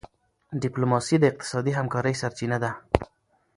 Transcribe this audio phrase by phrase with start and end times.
[0.61, 2.71] ډيپلوماسي د اقتصادي همکارۍ سرچینه ده.